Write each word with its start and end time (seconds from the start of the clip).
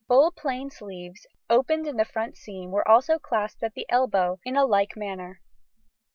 Full 0.07 0.31
plain 0.31 0.71
sleeves, 0.71 1.27
opened 1.47 1.85
in 1.85 1.95
the 1.97 2.05
front 2.05 2.35
seam, 2.35 2.71
were 2.71 2.87
also 2.87 3.19
clasped 3.19 3.61
at 3.61 3.75
the 3.75 3.85
elbow 3.87 4.39
in 4.43 4.57
a 4.57 4.65
like 4.65 4.97
manner. 4.97 5.41